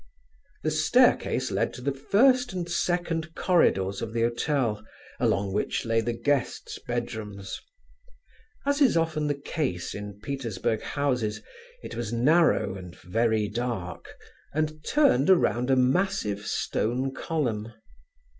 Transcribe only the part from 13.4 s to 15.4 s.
dark, and turned